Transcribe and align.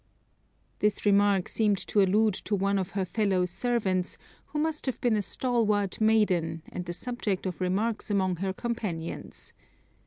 This 0.79 1.05
remark 1.05 1.47
seemed 1.47 1.77
to 1.85 2.01
allude 2.01 2.33
to 2.33 2.55
one 2.55 2.79
of 2.79 2.93
her 2.97 3.05
fellow 3.05 3.45
servants, 3.45 4.17
who 4.47 4.57
must 4.57 4.87
have 4.87 4.99
been 4.99 5.15
a 5.15 5.21
stalwart 5.21 6.01
maiden, 6.01 6.63
and 6.69 6.85
the 6.87 6.91
subject 6.93 7.45
of 7.45 7.61
remarks 7.61 8.09
among 8.09 8.37
her 8.37 8.51
companions. 8.51 9.53